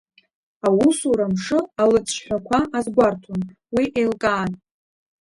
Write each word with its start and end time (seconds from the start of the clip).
Аусура 0.67 1.25
мшы 1.33 1.59
алыҵшҳәақәа 1.81 2.59
азгәарҭон, 2.77 3.41
уи 3.75 3.85
еилкаан. 3.99 4.51